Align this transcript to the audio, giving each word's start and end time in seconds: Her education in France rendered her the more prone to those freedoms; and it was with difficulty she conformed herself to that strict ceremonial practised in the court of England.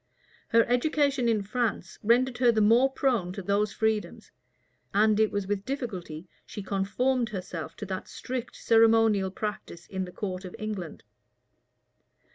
Her 0.47 0.63
education 0.65 1.29
in 1.29 1.43
France 1.43 1.99
rendered 2.01 2.39
her 2.39 2.51
the 2.51 2.59
more 2.59 2.89
prone 2.91 3.31
to 3.33 3.43
those 3.43 3.71
freedoms; 3.71 4.31
and 4.95 5.19
it 5.19 5.31
was 5.31 5.45
with 5.45 5.63
difficulty 5.63 6.27
she 6.43 6.63
conformed 6.63 7.29
herself 7.29 7.75
to 7.75 7.85
that 7.85 8.07
strict 8.07 8.55
ceremonial 8.55 9.29
practised 9.29 9.91
in 9.91 10.05
the 10.05 10.11
court 10.11 10.43
of 10.43 10.55
England. 10.57 11.03